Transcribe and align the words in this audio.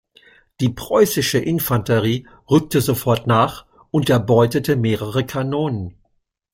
Die 0.61 0.69
preußische 0.69 1.37
Infanterie 1.37 2.25
rückte 2.49 2.81
sofort 2.81 3.27
nach 3.27 3.67
und 3.91 4.09
erbeutete 4.09 4.75
mehrere 4.75 5.23
Kanonen. 5.27 5.93